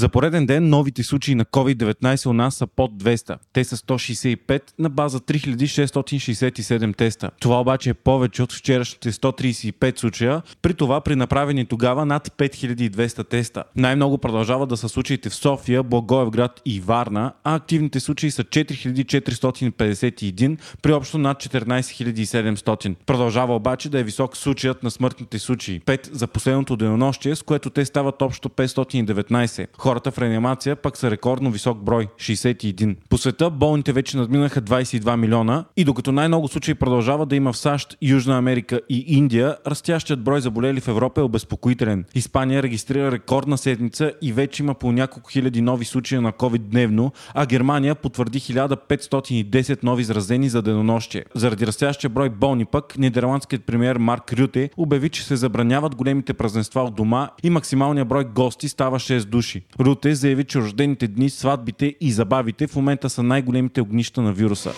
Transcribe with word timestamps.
За 0.00 0.08
пореден 0.08 0.46
ден 0.46 0.68
новите 0.68 1.02
случаи 1.02 1.34
на 1.34 1.44
COVID-19 1.44 2.26
у 2.26 2.32
нас 2.32 2.54
са 2.54 2.66
под 2.66 3.02
200. 3.02 3.36
Те 3.52 3.64
са 3.64 3.76
165 3.76 4.62
на 4.78 4.90
база 4.90 5.20
3667 5.20 6.96
теста. 6.96 7.30
Това 7.40 7.60
обаче 7.60 7.90
е 7.90 7.94
повече 7.94 8.42
от 8.42 8.52
вчерашните 8.52 9.12
135 9.12 9.98
случая, 9.98 10.42
при 10.62 10.74
това 10.74 11.00
при 11.00 11.16
направени 11.16 11.66
тогава 11.66 12.06
над 12.06 12.28
5200 12.28 13.28
теста. 13.28 13.64
Най-много 13.76 14.18
продължава 14.18 14.66
да 14.66 14.76
са 14.76 14.88
случаите 14.88 15.30
в 15.30 15.34
София, 15.34 15.82
Благоевград 15.82 16.62
и 16.64 16.80
Варна, 16.80 17.32
а 17.44 17.54
активните 17.54 18.00
случаи 18.00 18.30
са 18.30 18.44
4451 18.44 20.58
при 20.82 20.92
общо 20.92 21.18
над 21.18 21.42
14700. 21.42 22.94
Продължава 23.06 23.56
обаче 23.56 23.88
да 23.88 23.98
е 23.98 24.04
висок 24.04 24.36
случаят 24.36 24.82
на 24.82 24.90
смъртните 24.90 25.38
случаи. 25.38 25.80
5 25.80 26.12
за 26.12 26.26
последното 26.26 26.76
денонощие, 26.76 27.36
с 27.36 27.42
което 27.42 27.70
те 27.70 27.84
стават 27.84 28.22
общо 28.22 28.48
519. 28.48 29.66
Хората 29.90 30.10
в 30.10 30.18
реанимация 30.18 30.76
пък 30.76 30.96
са 30.96 31.10
рекордно 31.10 31.50
висок 31.50 31.78
брой 31.78 32.06
61. 32.16 32.96
По 33.08 33.18
света 33.18 33.50
болните 33.50 33.92
вече 33.92 34.16
надминаха 34.16 34.62
22 34.62 35.16
милиона 35.16 35.64
и 35.76 35.84
докато 35.84 36.12
най-много 36.12 36.48
случаи 36.48 36.74
продължава 36.74 37.26
да 37.26 37.36
има 37.36 37.52
в 37.52 37.56
САЩ, 37.56 37.96
Южна 38.02 38.38
Америка 38.38 38.80
и 38.88 39.04
Индия, 39.08 39.56
растящият 39.66 40.24
брой 40.24 40.40
заболели 40.40 40.80
в 40.80 40.88
Европа 40.88 41.20
е 41.20 41.24
обезпокоителен. 41.24 42.04
Испания 42.14 42.62
регистрира 42.62 43.12
рекордна 43.12 43.58
седмица 43.58 44.12
и 44.22 44.32
вече 44.32 44.62
има 44.62 44.74
по 44.74 44.92
няколко 44.92 45.30
хиляди 45.30 45.60
нови 45.60 45.84
случаи 45.84 46.18
на 46.18 46.32
COVID 46.32 46.58
дневно, 46.58 47.12
а 47.34 47.46
Германия 47.46 47.94
потвърди 47.94 48.40
1510 48.40 49.78
нови 49.82 50.04
заразени 50.04 50.48
за 50.48 50.62
денонощие. 50.62 51.24
Заради 51.34 51.66
растящия 51.66 52.10
брой 52.10 52.30
болни 52.30 52.64
пък, 52.64 52.98
нидерландският 52.98 53.64
премьер 53.64 53.96
Марк 53.96 54.32
Рюте 54.32 54.70
обяви, 54.76 55.08
че 55.08 55.24
се 55.24 55.36
забраняват 55.36 55.94
големите 55.94 56.34
празненства 56.34 56.82
от 56.82 56.94
дома 56.94 57.28
и 57.42 57.50
максималният 57.50 58.08
брой 58.08 58.24
гости 58.24 58.68
става 58.68 58.98
6 58.98 59.24
души. 59.24 59.62
Руте 59.80 60.14
заяви, 60.14 60.44
че 60.44 60.60
рождените 60.60 61.08
дни, 61.08 61.30
сватбите 61.30 61.94
и 62.00 62.12
забавите 62.12 62.66
в 62.66 62.76
момента 62.76 63.10
са 63.10 63.22
най-големите 63.22 63.80
огнища 63.80 64.22
на 64.22 64.32
вируса. 64.32 64.72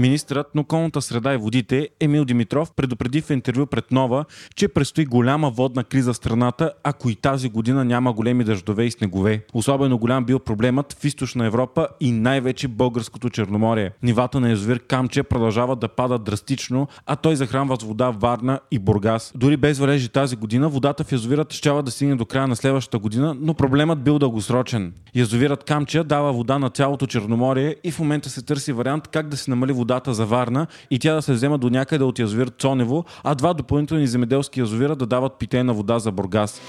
Министрът 0.00 0.54
на 0.54 0.60
околната 0.60 1.02
среда 1.02 1.34
и 1.34 1.36
водите 1.36 1.88
Емил 2.00 2.24
Димитров 2.24 2.72
предупреди 2.72 3.20
в 3.20 3.30
интервю 3.30 3.66
пред 3.66 3.90
Нова, 3.90 4.24
че 4.54 4.68
предстои 4.68 5.04
голяма 5.04 5.50
водна 5.50 5.84
криза 5.84 6.12
в 6.12 6.16
страната, 6.16 6.72
ако 6.84 7.10
и 7.10 7.14
тази 7.14 7.48
година 7.48 7.84
няма 7.84 8.12
големи 8.12 8.44
дъждове 8.44 8.84
и 8.84 8.90
снегове. 8.90 9.44
Особено 9.54 9.98
голям 9.98 10.24
бил 10.24 10.38
проблемът 10.38 10.96
в 11.00 11.04
източна 11.04 11.46
Европа 11.46 11.88
и 12.00 12.12
най-вече 12.12 12.68
българското 12.68 13.30
Черноморие. 13.30 13.90
Нивата 14.02 14.40
на 14.40 14.50
язовир 14.50 14.78
Камче 14.78 15.22
продължават 15.22 15.80
да 15.80 15.88
падат 15.88 16.24
драстично, 16.24 16.88
а 17.06 17.16
той 17.16 17.36
захранва 17.36 17.76
с 17.80 17.84
вода 17.84 18.10
Варна 18.10 18.60
и 18.70 18.78
Бургас. 18.78 19.32
Дори 19.34 19.56
без 19.56 19.78
валежи 19.78 20.08
тази 20.08 20.36
година, 20.36 20.68
водата 20.68 21.04
в 21.04 21.12
язовирът 21.12 21.52
щяла 21.52 21.82
да 21.82 21.90
стигне 21.90 22.14
до 22.14 22.26
края 22.26 22.48
на 22.48 22.56
следващата 22.56 22.98
година, 22.98 23.36
но 23.40 23.54
проблемът 23.54 24.02
бил 24.02 24.18
дългосрочен. 24.18 24.92
Язовирът 25.14 25.64
Камче 25.64 26.04
дава 26.04 26.32
вода 26.32 26.58
на 26.58 26.70
цялото 26.70 27.06
Черноморие 27.06 27.76
и 27.84 27.90
в 27.90 27.98
момента 27.98 28.30
се 28.30 28.42
търси 28.42 28.72
вариант 28.72 29.08
как 29.08 29.28
да 29.28 29.36
се 29.36 29.50
намали 29.50 29.72
водата 29.90 30.14
за 30.14 30.26
Варна 30.26 30.66
и 30.90 30.98
тя 30.98 31.14
да 31.14 31.22
се 31.22 31.32
взема 31.32 31.58
до 31.58 31.70
някъде 31.70 32.04
от 32.04 32.18
язовир 32.18 32.48
Цонево, 32.48 33.04
а 33.24 33.34
два 33.34 33.54
допълнителни 33.54 34.06
земеделски 34.06 34.60
язовира 34.60 34.96
да 34.96 35.06
дават 35.06 35.32
питейна 35.38 35.74
вода 35.74 35.98
за 35.98 36.12
Бургас. 36.12 36.60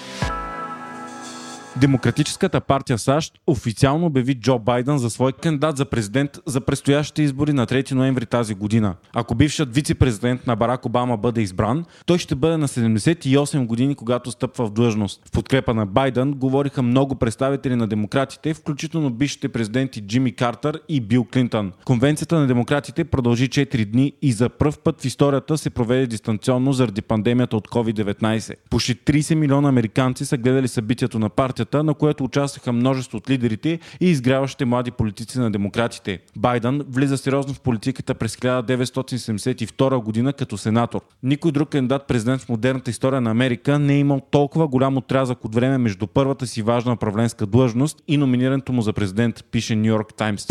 Демократическата 1.78 2.62
партия 2.62 2.98
САЩ 2.98 3.34
официално 3.48 4.06
обяви 4.06 4.36
Джо 4.36 4.60
Байден 4.60 4.98
за 4.98 5.10
свой 5.10 5.32
кандидат 5.32 5.78
за 5.78 5.86
президент 5.86 6.40
за 6.46 6.62
предстоящите 6.62 7.22
избори 7.22 7.54
на 7.54 7.68
3 7.68 7.92
ноември 7.92 8.26
тази 8.26 8.56
година. 8.56 8.96
Ако 9.14 9.36
бившият 9.36 9.76
вице-президент 9.76 10.48
на 10.48 10.56
Барак 10.56 10.86
Обама 10.86 11.18
бъде 11.18 11.42
избран, 11.42 11.86
той 12.06 12.18
ще 12.18 12.36
бъде 12.36 12.58
на 12.58 12.68
78 12.68 13.66
години, 13.66 13.96
когато 13.96 14.32
стъпва 14.32 14.66
в 14.66 14.72
длъжност. 14.72 15.22
В 15.28 15.32
подкрепа 15.32 15.74
на 15.74 15.86
Байден 15.86 16.34
говориха 16.34 16.82
много 16.82 17.16
представители 17.16 17.76
на 17.76 17.88
демократите, 17.88 18.54
включително 18.54 19.10
бившите 19.10 19.50
президенти 19.50 20.02
Джимми 20.02 20.32
Картер 20.32 20.82
и 20.90 21.02
Бил 21.02 21.26
Клинтън. 21.34 21.72
Конвенцията 21.86 22.40
на 22.40 22.48
демократите 22.48 23.04
продължи 23.04 23.50
4 23.50 23.86
дни 23.86 24.14
и 24.22 24.32
за 24.32 24.50
първ 24.50 24.78
път 24.84 25.02
в 25.02 25.06
историята 25.06 25.58
се 25.58 25.70
проведе 25.70 26.08
дистанционно 26.08 26.74
заради 26.74 27.02
пандемията 27.02 27.58
от 27.58 27.68
COVID-19. 27.68 28.54
Почти 28.70 28.96
30 28.96 29.36
милиона 29.36 29.70
американци 29.70 30.26
са 30.26 30.38
гледали 30.38 30.68
събитието 30.68 31.20
на 31.20 31.30
партията 31.30 31.61
партията, 31.62 31.84
на 31.84 31.94
което 31.94 32.24
участваха 32.24 32.72
множество 32.74 33.18
от 33.18 33.30
лидерите 33.30 33.80
и 34.00 34.10
изгряващите 34.10 34.66
млади 34.66 34.92
политици 34.92 35.40
на 35.40 35.52
демократите. 35.52 36.20
Байден 36.36 36.82
влиза 36.90 37.18
сериозно 37.18 37.54
в 37.54 37.60
политиката 37.60 38.14
през 38.14 38.36
1972 38.36 40.04
година 40.04 40.34
като 40.34 40.58
сенатор. 40.58 41.02
Никой 41.24 41.52
друг 41.52 41.70
кандидат 41.70 42.08
президент 42.08 42.42
в 42.42 42.50
модерната 42.50 42.90
история 42.90 43.22
на 43.22 43.32
Америка 43.32 43.80
не 43.80 43.94
е 43.94 44.00
имал 44.00 44.22
толкова 44.32 44.68
голям 44.68 44.98
отрязък 44.98 45.46
от 45.46 45.56
време 45.56 45.78
между 45.78 46.08
първата 46.08 46.48
си 46.48 46.62
важна 46.62 46.94
управленска 46.94 47.46
длъжност 47.46 48.04
и 48.08 48.18
номинирането 48.18 48.74
му 48.74 48.82
за 48.82 48.94
президент, 48.94 49.44
пише 49.52 49.76
Нью 49.76 49.86
Йорк 49.86 50.14
Таймс. 50.14 50.48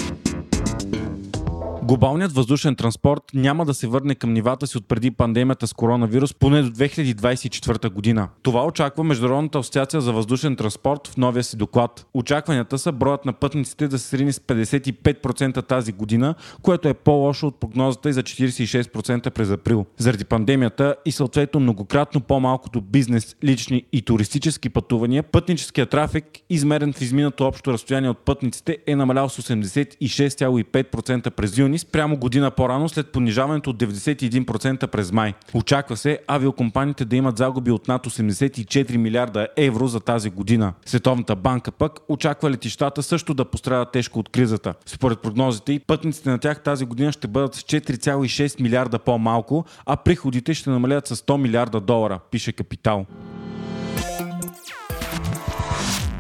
Глобалният 1.91 2.33
въздушен 2.33 2.77
транспорт 2.77 3.23
няма 3.34 3.65
да 3.65 3.75
се 3.75 3.87
върне 3.87 4.15
към 4.15 4.33
нивата 4.33 4.67
си 4.67 4.78
от 4.78 4.89
преди 4.89 5.11
пандемията 5.11 5.67
с 5.67 5.73
коронавирус 5.73 6.34
поне 6.34 6.62
до 6.62 6.71
2024 6.71 7.91
година. 7.91 8.28
Това 8.43 8.67
очаква 8.67 9.05
Международната 9.05 9.59
асоциация 9.59 10.01
за 10.01 10.12
въздушен 10.12 10.56
транспорт 10.56 11.09
в 11.09 11.17
новия 11.17 11.45
си 11.45 11.56
доклад. 11.56 12.06
Очакванията 12.15 12.78
са 12.78 12.93
броят 12.93 13.25
на 13.25 13.33
пътниците 13.33 13.89
да 13.89 13.99
се 13.99 14.09
срини 14.09 14.33
с 14.33 14.39
55% 14.39 15.67
тази 15.67 15.93
година, 15.93 16.34
което 16.62 16.89
е 16.89 16.95
по-лошо 16.95 17.47
от 17.47 17.61
прогнозата 17.61 18.11
и 18.11 18.12
за 18.12 18.22
46% 18.22 19.31
през 19.31 19.51
април. 19.51 19.87
Заради 19.99 20.25
пандемията 20.25 20.95
и 21.05 21.12
съответно 21.12 21.61
многократно 21.61 22.21
по-малкото 22.21 22.81
бизнес, 22.81 23.37
лични 23.45 23.84
и 23.93 24.03
туристически 24.03 24.69
пътувания, 24.69 25.22
пътническият 25.22 25.91
трафик, 25.91 26.25
измерен 26.51 26.93
в 26.93 27.01
изминато 27.01 27.47
общо 27.47 27.72
разстояние 27.72 28.11
от 28.11 28.19
пътниците, 28.19 28.78
е 28.87 28.97
намалял 28.97 29.28
с 29.28 29.43
86,5% 29.43 31.31
през 31.31 31.59
юни 31.59 31.80
спрямо 31.81 32.17
година 32.17 32.51
по-рано 32.51 32.89
след 32.89 33.13
понижаването 33.13 33.71
от 33.71 33.77
91% 33.77 34.87
през 34.87 35.13
май. 35.13 35.35
Очаква 35.55 35.97
се 35.97 36.19
авиокомпаниите 36.27 37.05
да 37.05 37.17
имат 37.17 37.37
загуби 37.37 37.71
от 37.71 37.89
над 37.89 38.07
84 38.07 38.97
милиарда 38.97 39.49
евро 39.57 39.87
за 39.87 40.01
тази 40.01 40.31
година. 40.31 40.73
Световната 40.87 41.37
банка 41.37 41.71
пък 41.71 42.01
очаква 42.09 42.51
летищата 42.51 43.03
също 43.03 43.35
да 43.35 43.45
пострадат 43.45 43.93
тежко 43.93 44.19
от 44.19 44.29
кризата. 44.29 44.75
Според 44.87 45.21
прогнозите 45.21 45.73
и 45.73 45.79
пътниците 45.79 46.31
на 46.31 46.39
тях 46.39 46.63
тази 46.63 46.85
година 46.85 47.13
ще 47.13 47.29
бъдат 47.29 47.55
с 47.55 47.63
4,6 47.63 48.61
милиарда 48.61 48.99
по-малко, 48.99 49.65
а 49.87 49.97
приходите 49.97 50.55
ще 50.55 50.71
намалят 50.71 51.07
с 51.07 51.17
100 51.17 51.37
милиарда 51.37 51.81
долара, 51.81 52.21
пише 52.31 52.53
Капитал. 52.53 53.07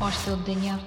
Още 0.00 0.30
от 0.30 0.44
деня. 0.44 0.78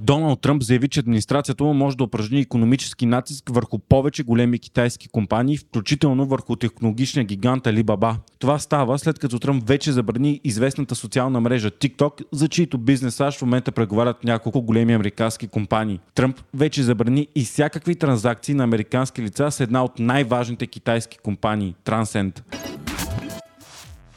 Доналд 0.00 0.40
Тръмп 0.40 0.62
заяви, 0.62 0.88
че 0.88 1.00
администрацията 1.00 1.64
му 1.64 1.74
може 1.74 1.96
да 1.96 2.04
упражни 2.04 2.40
економически 2.40 3.06
натиск 3.06 3.50
върху 3.50 3.78
повече 3.78 4.22
големи 4.22 4.58
китайски 4.58 5.08
компании, 5.08 5.56
включително 5.56 6.26
върху 6.26 6.56
технологичния 6.56 7.24
гигант 7.24 7.64
Alibaba. 7.64 8.16
Това 8.38 8.58
става 8.58 8.98
след 8.98 9.18
като 9.18 9.38
Тръмп 9.38 9.68
вече 9.68 9.92
забрани 9.92 10.40
известната 10.44 10.94
социална 10.94 11.40
мрежа 11.40 11.70
TikTok, 11.70 12.24
за 12.32 12.48
чието 12.48 12.78
бизнес 12.78 13.14
САЩ 13.14 13.38
в 13.38 13.42
момента 13.42 13.72
преговарят 13.72 14.24
няколко 14.24 14.62
големи 14.62 14.94
американски 14.94 15.48
компании. 15.48 16.00
Тръмп 16.14 16.40
вече 16.54 16.82
забрани 16.82 17.28
и 17.34 17.44
всякакви 17.44 17.94
транзакции 17.94 18.54
на 18.54 18.64
американски 18.64 19.22
лица 19.22 19.50
с 19.50 19.60
една 19.60 19.84
от 19.84 19.98
най-важните 19.98 20.66
китайски 20.66 21.18
компании– 21.18 21.74
Transcend. 21.84 22.40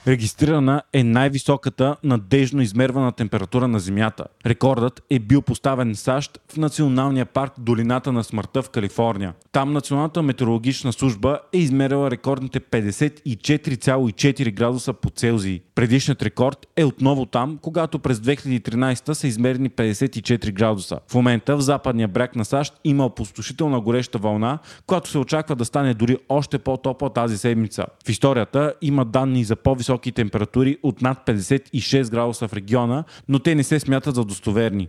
Регистрирана 0.07 0.81
е 0.93 1.03
най-високата 1.03 1.95
надежно 2.03 2.61
измервана 2.61 3.11
температура 3.11 3.67
на 3.67 3.79
Земята. 3.79 4.23
Рекордът 4.45 5.03
е 5.09 5.19
бил 5.19 5.41
поставен 5.41 5.95
в 5.95 5.99
САЩ 5.99 6.39
в 6.53 6.57
Националния 6.57 7.25
парк 7.25 7.53
Долината 7.59 8.11
на 8.11 8.23
смъртта 8.23 8.61
в 8.61 8.69
Калифорния. 8.69 9.33
Там 9.51 9.73
Националната 9.73 10.21
метеорологична 10.21 10.93
служба 10.93 11.39
е 11.53 11.57
измерила 11.57 12.11
рекордните 12.11 12.59
54,4 12.59 14.53
градуса 14.53 14.93
по 14.93 15.09
Целзий. 15.09 15.61
Предишният 15.75 16.23
рекорд 16.23 16.67
е 16.75 16.85
отново 16.85 17.25
там, 17.25 17.59
когато 17.61 17.99
през 17.99 18.17
2013 18.19 19.13
са 19.13 19.27
измерени 19.27 19.69
54 19.69 20.51
градуса. 20.51 20.99
В 21.07 21.13
момента 21.13 21.57
в 21.57 21.61
западния 21.61 22.07
бряг 22.07 22.35
на 22.35 22.45
САЩ 22.45 22.73
има 22.83 23.05
опустошителна 23.05 23.81
гореща 23.81 24.17
вълна, 24.17 24.59
която 24.85 25.09
се 25.09 25.17
очаква 25.17 25.55
да 25.55 25.65
стане 25.65 25.93
дори 25.93 26.17
още 26.29 26.59
по-топла 26.59 27.13
тази 27.13 27.37
седмица. 27.37 27.85
В 28.05 28.09
историята 28.09 28.73
има 28.81 29.05
данни 29.05 29.43
за 29.43 29.55
по-високи 29.55 29.96
температури 29.97 30.77
от 30.83 31.01
над 31.01 31.27
56 31.27 32.11
градуса 32.11 32.47
в 32.47 32.53
региона, 32.53 33.03
но 33.29 33.39
те 33.39 33.55
не 33.55 33.63
се 33.63 33.79
смятат 33.79 34.15
за 34.15 34.23
достоверни. 34.23 34.87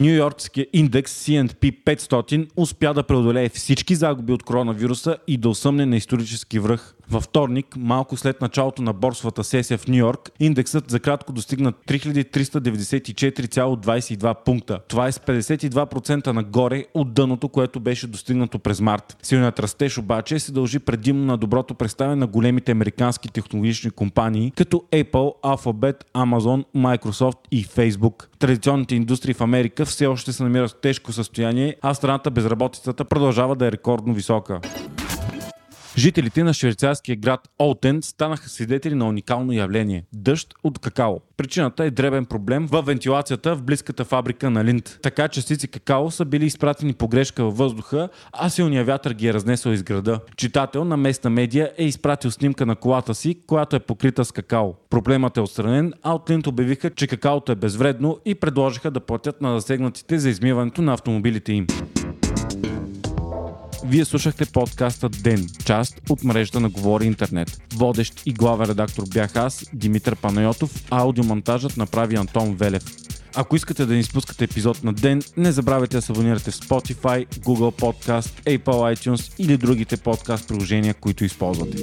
Нью 0.00 0.14
Йоркския 0.14 0.66
индекс 0.72 1.26
C&P 1.26 1.84
500 1.84 2.48
успя 2.56 2.94
да 2.94 3.02
преодолее 3.02 3.48
всички 3.48 3.94
загуби 3.94 4.32
от 4.32 4.42
коронавируса 4.42 5.16
и 5.28 5.36
да 5.36 5.48
осъмне 5.48 5.86
на 5.86 5.96
исторически 5.96 6.58
връх. 6.58 6.94
Във 7.12 7.24
вторник, 7.24 7.66
малко 7.78 8.16
след 8.16 8.40
началото 8.40 8.82
на 8.82 8.92
борсовата 8.92 9.44
сесия 9.44 9.78
в 9.78 9.88
Нью 9.88 9.96
Йорк, 9.96 10.30
индексът 10.40 10.90
за 10.90 11.00
кратко 11.00 11.32
достигна 11.32 11.72
3394,22 11.72 14.44
пункта. 14.44 14.78
Това 14.88 15.06
е 15.06 15.12
с 15.12 15.18
52% 15.18 16.26
нагоре 16.26 16.84
от 16.94 17.14
дъното, 17.14 17.48
което 17.48 17.80
беше 17.80 18.06
достигнато 18.06 18.58
през 18.58 18.80
март. 18.80 19.16
Силният 19.22 19.60
растеж 19.60 19.98
обаче 19.98 20.38
се 20.38 20.52
дължи 20.52 20.78
предимно 20.78 21.24
на 21.24 21.36
доброто 21.36 21.74
представяне 21.74 22.16
на 22.16 22.26
големите 22.26 22.72
американски 22.72 23.28
технологични 23.28 23.90
компании, 23.90 24.52
като 24.56 24.84
Apple, 24.92 25.42
Alphabet, 25.42 25.96
Amazon, 26.14 26.64
Microsoft 26.76 27.38
и 27.50 27.66
Facebook. 27.66 28.26
Традиционните 28.38 28.94
индустрии 28.94 29.34
в 29.34 29.40
Америка 29.40 29.86
все 29.86 30.06
още 30.06 30.32
се 30.32 30.42
намират 30.42 30.70
в 30.70 30.80
тежко 30.82 31.12
състояние, 31.12 31.76
а 31.82 31.94
страната 31.94 32.30
безработицата 32.30 33.04
продължава 33.04 33.56
да 33.56 33.66
е 33.66 33.72
рекордно 33.72 34.14
висока. 34.14 34.60
Жителите 35.98 36.44
на 36.44 36.54
швейцарския 36.54 37.16
град 37.16 37.48
Олтен 37.58 38.02
станаха 38.02 38.48
свидетели 38.48 38.94
на 38.94 39.08
уникално 39.08 39.52
явление– 39.52 40.04
дъжд 40.12 40.54
от 40.64 40.78
какао. 40.78 41.20
Причината 41.36 41.84
е 41.84 41.90
дребен 41.90 42.26
проблем 42.26 42.66
в 42.66 42.82
вентилацията 42.82 43.56
в 43.56 43.62
близката 43.62 44.04
фабрика 44.04 44.50
на 44.50 44.64
Линд. 44.64 44.98
Така 45.02 45.28
частици 45.28 45.68
какао 45.68 46.10
са 46.10 46.24
били 46.24 46.44
изпратени 46.44 46.92
по 46.92 47.08
грешка 47.08 47.44
във 47.44 47.56
въздуха, 47.56 48.08
а 48.32 48.48
силният 48.48 48.86
вятър 48.86 49.12
ги 49.12 49.28
е 49.28 49.34
разнесъл 49.34 49.70
из 49.70 49.82
града. 49.82 50.20
Читател 50.36 50.84
на 50.84 50.96
местна 50.96 51.30
медия 51.30 51.72
е 51.78 51.84
изпратил 51.84 52.30
снимка 52.30 52.66
на 52.66 52.76
колата 52.76 53.14
си, 53.14 53.38
която 53.46 53.76
е 53.76 53.80
покрита 53.80 54.24
с 54.24 54.32
какао. 54.32 54.74
Проблемът 54.90 55.36
е 55.36 55.40
отстранен, 55.40 55.92
а 56.02 56.14
от 56.14 56.30
Линд 56.30 56.46
обявиха, 56.46 56.90
че 56.90 57.06
какаото 57.06 57.52
е 57.52 57.56
безвредно 57.56 58.18
и 58.24 58.34
предложиха 58.34 58.90
да 58.90 59.00
платят 59.00 59.40
на 59.40 59.60
засегнатите 59.60 60.18
за 60.18 60.28
измиването 60.28 60.82
на 60.82 60.92
автомобилите 60.92 61.52
им. 61.52 61.66
Вие 63.84 64.04
слушахте 64.04 64.46
подкаста 64.46 65.08
Ден, 65.08 65.46
част 65.64 66.00
от 66.10 66.24
мрежата 66.24 66.60
на 66.60 66.68
Говори 66.68 67.06
Интернет. 67.06 67.62
Водещ 67.74 68.22
и 68.26 68.32
главен 68.32 68.70
редактор 68.70 69.04
бях 69.14 69.36
аз, 69.36 69.64
Димитър 69.72 70.16
Панайотов, 70.16 70.84
а 70.90 71.00
аудиомонтажът 71.00 71.76
направи 71.76 72.16
Антон 72.16 72.56
Велев. 72.56 72.82
Ако 73.34 73.56
искате 73.56 73.86
да 73.86 73.92
не 73.92 74.00
изпускате 74.00 74.44
епизод 74.44 74.84
на 74.84 74.92
ден, 74.92 75.22
не 75.36 75.52
забравяйте 75.52 75.96
да 75.96 76.02
се 76.02 76.12
абонирате 76.12 76.50
в 76.50 76.54
Spotify, 76.54 77.26
Google 77.26 77.80
Podcast, 77.80 78.58
Apple 78.58 78.96
iTunes 78.96 79.34
или 79.38 79.56
другите 79.56 79.96
подкаст 79.96 80.48
приложения, 80.48 80.94
които 80.94 81.24
използвате. 81.24 81.78